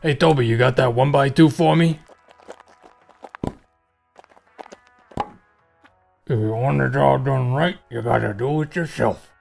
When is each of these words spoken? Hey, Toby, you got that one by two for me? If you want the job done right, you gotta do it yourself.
Hey, 0.00 0.14
Toby, 0.14 0.46
you 0.46 0.56
got 0.56 0.76
that 0.76 0.94
one 0.94 1.10
by 1.10 1.28
two 1.28 1.50
for 1.50 1.74
me? 1.74 1.98
If 6.24 6.38
you 6.38 6.52
want 6.52 6.78
the 6.78 6.88
job 6.88 7.24
done 7.24 7.52
right, 7.52 7.78
you 7.90 8.00
gotta 8.02 8.32
do 8.32 8.62
it 8.62 8.76
yourself. 8.76 9.32